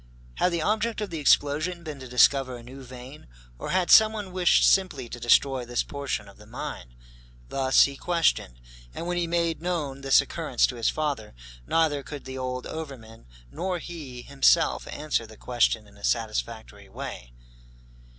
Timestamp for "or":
3.59-3.69